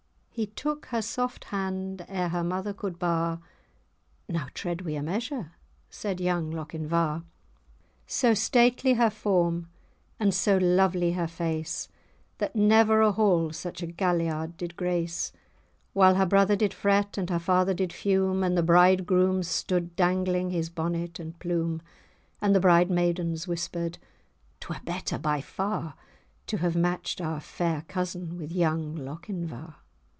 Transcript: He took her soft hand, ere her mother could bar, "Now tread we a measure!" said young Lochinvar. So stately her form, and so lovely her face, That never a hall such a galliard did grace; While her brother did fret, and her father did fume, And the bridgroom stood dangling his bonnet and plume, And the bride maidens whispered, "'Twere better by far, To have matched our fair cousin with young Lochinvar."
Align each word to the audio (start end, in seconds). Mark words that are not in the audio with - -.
He 0.33 0.47
took 0.47 0.87
her 0.87 1.03
soft 1.03 1.43
hand, 1.43 2.03
ere 2.07 2.29
her 2.29 2.43
mother 2.43 2.73
could 2.73 2.97
bar, 2.97 3.41
"Now 4.27 4.47
tread 4.55 4.81
we 4.81 4.95
a 4.95 5.03
measure!" 5.03 5.51
said 5.91 6.19
young 6.19 6.49
Lochinvar. 6.49 7.23
So 8.07 8.33
stately 8.33 8.93
her 8.93 9.11
form, 9.11 9.67
and 10.19 10.33
so 10.33 10.57
lovely 10.57 11.11
her 11.11 11.27
face, 11.27 11.89
That 12.39 12.55
never 12.55 13.01
a 13.01 13.11
hall 13.11 13.51
such 13.51 13.83
a 13.83 13.87
galliard 13.87 14.57
did 14.57 14.75
grace; 14.75 15.31
While 15.93 16.15
her 16.15 16.25
brother 16.25 16.55
did 16.55 16.73
fret, 16.73 17.19
and 17.19 17.29
her 17.29 17.37
father 17.37 17.75
did 17.75 17.93
fume, 17.93 18.41
And 18.41 18.57
the 18.57 18.63
bridgroom 18.63 19.43
stood 19.43 19.95
dangling 19.95 20.49
his 20.49 20.69
bonnet 20.71 21.19
and 21.19 21.37
plume, 21.37 21.83
And 22.41 22.55
the 22.55 22.61
bride 22.61 22.89
maidens 22.89 23.47
whispered, 23.47 23.99
"'Twere 24.59 24.81
better 24.85 25.19
by 25.19 25.41
far, 25.41 25.93
To 26.47 26.57
have 26.59 26.75
matched 26.75 27.21
our 27.21 27.41
fair 27.41 27.83
cousin 27.87 28.37
with 28.37 28.51
young 28.51 28.95
Lochinvar." 28.95 29.75